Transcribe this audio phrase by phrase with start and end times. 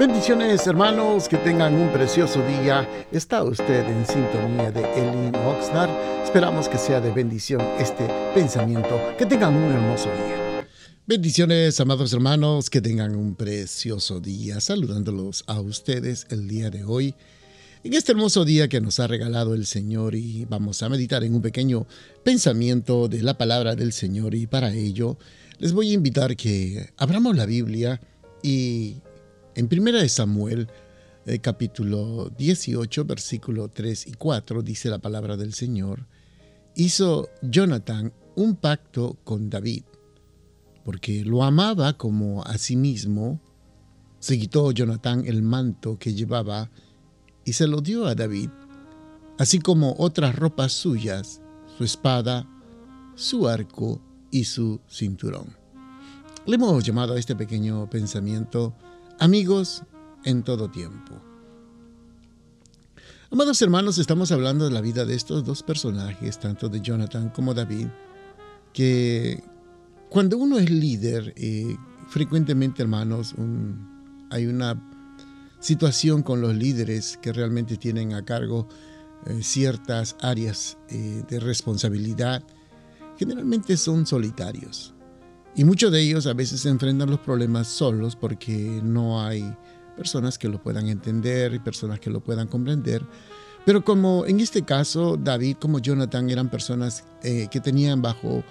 [0.00, 2.88] Bendiciones hermanos, que tengan un precioso día.
[3.12, 5.90] Está usted en sintonía de Elin Oxnard.
[6.24, 8.98] Esperamos que sea de bendición este pensamiento.
[9.18, 10.66] Que tengan un hermoso día.
[11.06, 14.58] Bendiciones, amados hermanos, que tengan un precioso día.
[14.62, 17.14] Saludándolos a ustedes el día de hoy.
[17.84, 21.34] En este hermoso día que nos ha regalado el Señor y vamos a meditar en
[21.34, 21.86] un pequeño
[22.24, 25.18] pensamiento de la palabra del Señor y para ello
[25.58, 28.00] les voy a invitar que abramos la Biblia
[28.42, 28.96] y
[29.60, 30.68] en 1 Samuel,
[31.26, 36.06] eh, capítulo 18, versículo 3 y 4, dice la palabra del Señor,
[36.74, 39.82] hizo Jonathan un pacto con David,
[40.82, 43.38] porque lo amaba como a sí mismo.
[44.18, 46.70] Se quitó Jonathan el manto que llevaba
[47.44, 48.48] y se lo dio a David,
[49.38, 51.42] así como otras ropas suyas,
[51.76, 52.48] su espada,
[53.14, 54.00] su arco
[54.30, 55.54] y su cinturón.
[56.46, 58.74] Le hemos llamado a este pequeño pensamiento
[59.20, 59.82] amigos
[60.24, 61.14] en todo tiempo.
[63.30, 67.54] Amados hermanos, estamos hablando de la vida de estos dos personajes, tanto de Jonathan como
[67.54, 67.86] David,
[68.72, 69.44] que
[70.08, 71.76] cuando uno es líder, eh,
[72.08, 73.34] frecuentemente hermanos,
[74.30, 74.82] hay una
[75.60, 78.66] situación con los líderes que realmente tienen a cargo
[79.26, 82.42] eh, ciertas áreas eh, de responsabilidad,
[83.18, 84.94] generalmente son solitarios.
[85.56, 89.56] Y muchos de ellos a veces enfrentan los problemas solos porque no hay
[89.96, 93.04] personas que lo puedan entender y personas que lo puedan comprender.
[93.66, 98.42] Pero como en este caso David como Jonathan eran personas eh, que tenían bajo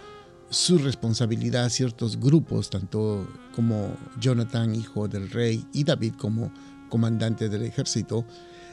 [0.50, 6.52] su responsabilidad ciertos grupos, tanto como Jonathan, hijo del rey, y David como
[6.89, 8.25] comandante del ejército,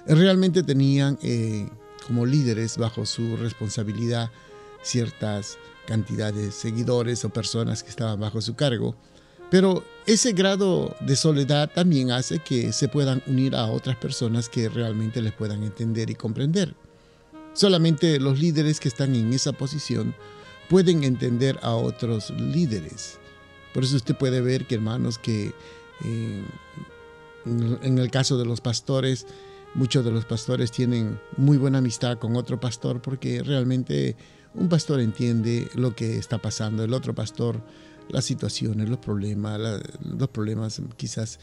[0.07, 1.69] realmente tenían eh,
[2.07, 4.31] como líderes bajo su responsabilidad
[4.87, 8.95] ciertas cantidad de seguidores o personas que estaban bajo su cargo.
[9.51, 14.69] Pero ese grado de soledad también hace que se puedan unir a otras personas que
[14.69, 16.75] realmente les puedan entender y comprender.
[17.55, 20.15] Solamente los líderes que están en esa posición
[20.69, 23.19] pueden entender a otros líderes.
[23.73, 25.55] Por eso usted puede ver que hermanos que
[26.05, 26.45] eh,
[27.45, 29.27] en el caso de los pastores,
[29.75, 34.17] muchos de los pastores tienen muy buena amistad con otro pastor porque realmente
[34.57, 37.63] un pastor entiende lo que está pasando, el otro pastor
[38.09, 39.61] las situaciones, los problemas,
[40.01, 41.39] los problemas quizás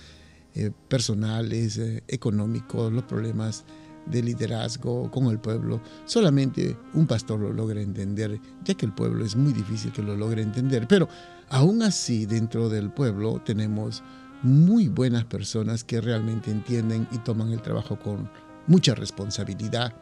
[0.56, 3.66] eh, personales, eh, económicos, los problemas
[4.06, 5.82] de liderazgo con el pueblo.
[6.06, 10.16] Solamente un pastor lo logra entender, ya que el pueblo es muy difícil que lo
[10.16, 10.88] logre entender.
[10.88, 11.08] Pero
[11.50, 14.04] aún así, dentro del pueblo tenemos
[14.42, 18.30] muy buenas personas que realmente entienden y toman el trabajo con
[18.68, 19.94] mucha responsabilidad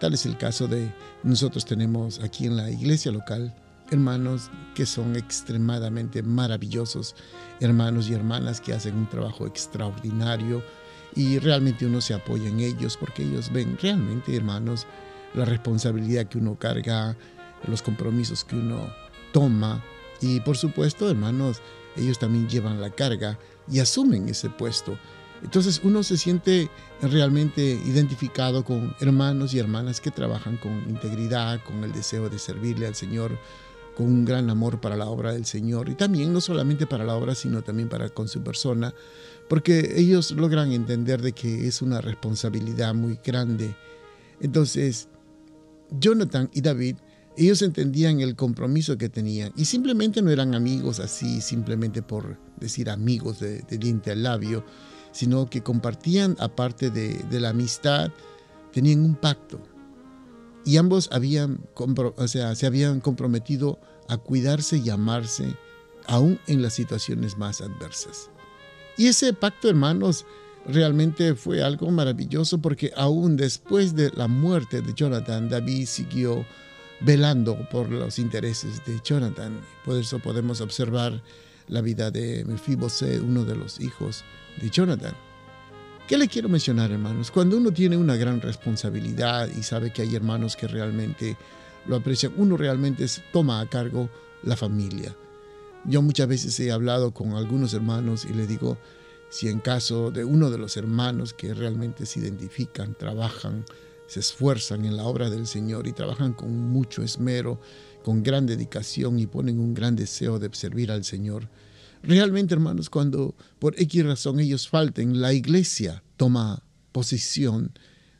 [0.00, 3.54] Tal es el caso de nosotros tenemos aquí en la iglesia local
[3.90, 7.14] hermanos que son extremadamente maravillosos,
[7.60, 10.62] hermanos y hermanas que hacen un trabajo extraordinario
[11.14, 14.86] y realmente uno se apoya en ellos porque ellos ven realmente, hermanos,
[15.34, 17.16] la responsabilidad que uno carga,
[17.66, 18.92] los compromisos que uno
[19.32, 19.82] toma
[20.20, 21.60] y por supuesto, hermanos,
[21.96, 23.38] ellos también llevan la carga
[23.70, 24.98] y asumen ese puesto.
[25.42, 26.70] Entonces uno se siente
[27.02, 32.86] realmente identificado con hermanos y hermanas que trabajan con integridad, con el deseo de servirle
[32.86, 33.38] al Señor,
[33.94, 37.14] con un gran amor para la obra del Señor y también no solamente para la
[37.14, 38.94] obra, sino también para con su persona,
[39.48, 43.76] porque ellos logran entender de que es una responsabilidad muy grande.
[44.40, 45.08] Entonces,
[45.90, 46.96] Jonathan y David,
[47.36, 52.90] ellos entendían el compromiso que tenían y simplemente no eran amigos así, simplemente por decir
[52.90, 54.64] amigos de, de diente al labio,
[55.14, 58.10] sino que compartían, aparte de, la amistad,
[58.72, 59.60] tenían un pacto.
[60.64, 65.54] Y ambos habían, o sea, se habían comprometido a cuidarse y amarse
[66.08, 68.28] aún en las situaciones más adversas.
[68.96, 70.26] Y ese pacto, hermanos,
[70.66, 76.44] realmente fue algo maravilloso porque aún después de la muerte de Jonathan, David siguió
[77.02, 79.60] velando por los intereses de Jonathan.
[79.84, 81.22] Por eso podemos observar
[81.68, 84.24] la vida de Mefiboset, uno de los hijos
[84.60, 85.14] de Jonathan.
[86.06, 87.30] ¿Qué le quiero mencionar, hermanos?
[87.30, 91.36] Cuando uno tiene una gran responsabilidad y sabe que hay hermanos que realmente
[91.86, 94.10] lo aprecian, uno realmente toma a cargo
[94.42, 95.16] la familia.
[95.86, 98.76] Yo muchas veces he hablado con algunos hermanos y le digo,
[99.30, 103.64] si en caso de uno de los hermanos que realmente se identifican, trabajan,
[104.06, 107.58] se esfuerzan en la obra del Señor y trabajan con mucho esmero,
[108.04, 111.48] con gran dedicación y ponen un gran deseo de servir al Señor,
[112.06, 116.62] Realmente, hermanos, cuando por X razón ellos falten, la iglesia toma
[116.92, 117.72] posición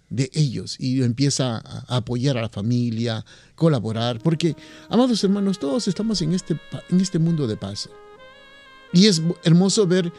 [0.08, 4.56] de ellos y empieza a apoyar a la familia, colaborar, porque,
[4.88, 6.58] amados hermanos, todos estamos en este,
[6.88, 7.90] en este mundo de paz.
[8.92, 10.10] Y es hermoso ver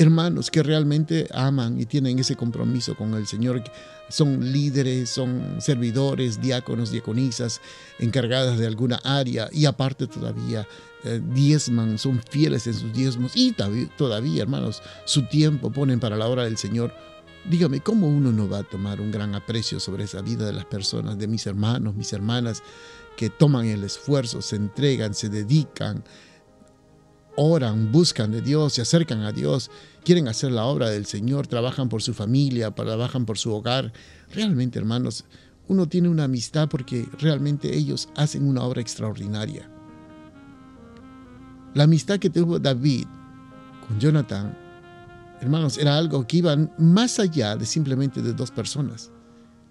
[0.00, 3.62] hermanos que realmente aman y tienen ese compromiso con el Señor.
[4.08, 7.60] Son líderes, son servidores, diáconos, diaconisas,
[7.98, 10.66] encargadas de alguna área y aparte todavía
[11.04, 16.26] eh, diezman, son fieles en sus diezmos y todavía, hermanos, su tiempo ponen para la
[16.26, 16.94] obra del Señor.
[17.48, 20.64] Dígame, ¿cómo uno no va a tomar un gran aprecio sobre esa vida de las
[20.64, 22.62] personas, de mis hermanos, mis hermanas,
[23.16, 26.04] que toman el esfuerzo, se entregan, se dedican,
[27.42, 29.70] oran, buscan de Dios, se acercan a Dios,
[30.04, 33.94] quieren hacer la obra del Señor, trabajan por su familia, trabajan por su hogar.
[34.34, 35.24] Realmente, hermanos,
[35.66, 39.70] uno tiene una amistad porque realmente ellos hacen una obra extraordinaria.
[41.72, 43.06] La amistad que tuvo David
[43.88, 44.54] con Jonathan,
[45.40, 49.10] hermanos, era algo que iba más allá de simplemente de dos personas.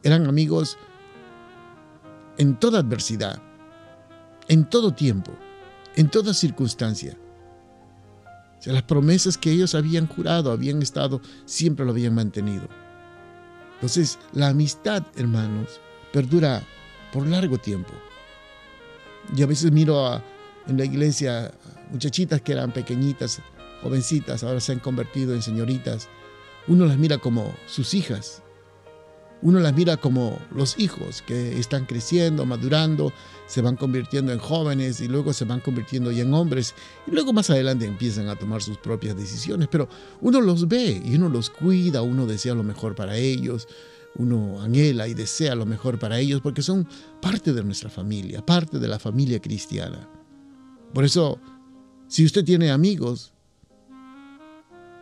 [0.01, 0.75] Eran amigos
[2.39, 3.39] en toda adversidad,
[4.47, 5.33] en todo tiempo,
[5.95, 7.15] en toda circunstancia
[8.65, 12.67] las promesas que ellos habían jurado, habían estado, siempre lo habían mantenido.
[13.75, 15.79] Entonces, la amistad, hermanos,
[16.11, 16.61] perdura
[17.13, 17.93] por largo tiempo.
[19.33, 20.21] Yo a veces miro
[20.67, 21.51] en la iglesia
[21.91, 23.41] muchachitas que eran pequeñitas,
[23.81, 26.09] jovencitas, ahora se han convertido en señoritas.
[26.67, 28.43] Uno las mira como sus hijas,
[29.41, 33.13] uno las mira como los hijos que están creciendo, madurando,
[33.47, 36.75] se van convirtiendo en jóvenes y luego se van convirtiendo ya en hombres
[37.07, 39.87] y luego más adelante empiezan a tomar sus propias decisiones, pero
[40.21, 43.67] uno los ve y uno los cuida, uno desea lo mejor para ellos,
[44.15, 46.87] uno anhela y desea lo mejor para ellos porque son
[47.21, 50.07] parte de nuestra familia, parte de la familia cristiana.
[50.93, 51.39] Por eso,
[52.07, 53.31] si usted tiene amigos,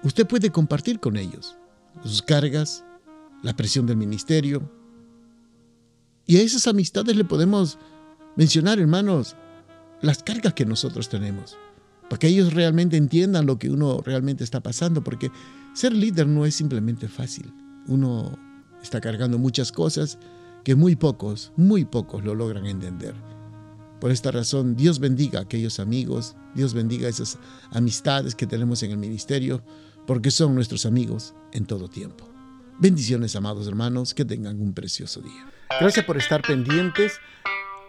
[0.04, 1.58] usted puede compartir con ellos
[2.04, 2.84] sus cargas,
[3.44, 4.72] la presión del ministerio.
[6.26, 7.78] Y a esas amistades le podemos
[8.36, 9.36] mencionar, hermanos,
[10.02, 11.58] las cargas que nosotros tenemos,
[12.10, 15.32] para que ellos realmente entiendan lo que uno realmente está pasando, porque
[15.74, 17.54] ser líder no es simplemente fácil.
[17.88, 18.38] Uno
[18.82, 20.20] está cargando muchas cosas
[20.64, 23.16] que muy pocos, muy pocos lo logran entender.
[24.00, 27.40] Por esta razón, Dios bendiga a aquellos amigos, Dios bendiga a esas
[27.72, 29.64] amistades que tenemos en el ministerio,
[30.06, 32.37] porque son nuestros amigos en todo tiempo.
[32.80, 35.48] Bendiciones, amados hermanos, que tengan un precioso día.
[35.80, 37.20] Gracias por estar pendientes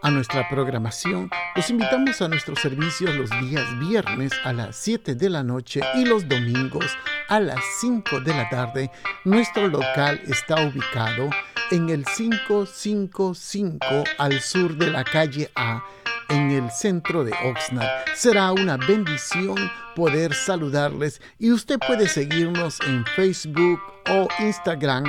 [0.01, 1.29] a nuestra programación.
[1.55, 6.07] Los invitamos a nuestros servicios los días viernes a las 7 de la noche y
[6.07, 6.87] los domingos
[7.29, 8.91] a las 5 de la tarde.
[9.27, 11.29] Nuestro local está ubicado
[11.71, 15.85] en el 555 al sur de la calle A
[16.29, 17.89] en el centro de Oxnard.
[18.15, 19.57] Será una bendición
[19.95, 23.81] poder saludarles y usted puede seguirnos en Facebook
[24.11, 25.05] o Instagram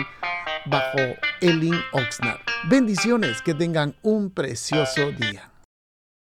[0.65, 0.99] bajo
[1.41, 2.39] Elin Oxnard.
[2.69, 5.48] Bendiciones, que tengan un precioso día.